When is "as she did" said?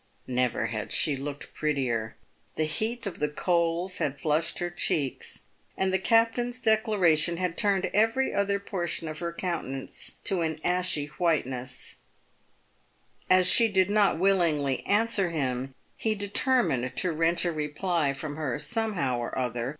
13.29-13.91